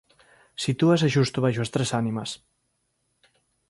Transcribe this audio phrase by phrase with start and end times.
[0.63, 2.29] Sitúase xusto baixo as tres ánimas.